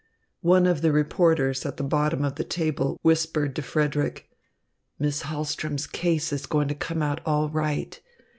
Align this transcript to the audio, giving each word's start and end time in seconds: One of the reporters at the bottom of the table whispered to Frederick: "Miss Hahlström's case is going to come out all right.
One 0.41 0.65
of 0.65 0.81
the 0.81 0.91
reporters 0.91 1.63
at 1.63 1.77
the 1.77 1.83
bottom 1.83 2.25
of 2.25 2.33
the 2.33 2.43
table 2.43 2.97
whispered 3.03 3.55
to 3.55 3.61
Frederick: 3.61 4.31
"Miss 4.97 5.21
Hahlström's 5.21 5.85
case 5.85 6.33
is 6.33 6.47
going 6.47 6.69
to 6.69 6.73
come 6.73 7.03
out 7.03 7.21
all 7.23 7.49
right. 7.49 8.01